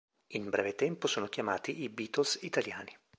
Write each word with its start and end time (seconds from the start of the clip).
In 0.29 0.49
breve 0.49 0.73
tempo 0.73 1.05
sono 1.05 1.27
chiamati 1.27 1.83
i 1.83 1.89
Beatles 1.89 2.39
italiani. 2.41 2.97